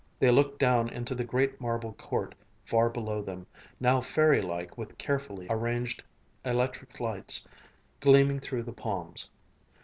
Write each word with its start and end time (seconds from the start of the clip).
They 0.17 0.31
looked 0.31 0.57
down 0.57 0.89
into 0.89 1.13
the 1.13 1.23
great 1.23 1.61
marble 1.61 1.93
court, 1.93 2.33
far 2.65 2.89
below 2.89 3.21
them, 3.21 3.45
now 3.79 4.01
fairy 4.01 4.41
like 4.41 4.75
with 4.75 4.97
carefully 4.97 5.45
arranged 5.47 6.01
electric 6.43 6.99
lights, 6.99 7.47
gleaming 7.99 8.39
through 8.39 8.63
the 8.63 8.73
palms. 8.73 9.29